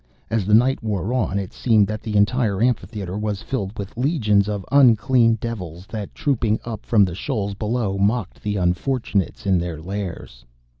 [0.31, 4.49] As the night wore on, it seemed that the entire amphitheatre was filled with legions
[4.49, 9.79] of unclean devils that, trooping up from the shoals below, mocked the unfortunates in their
[9.79, 10.43] lairs.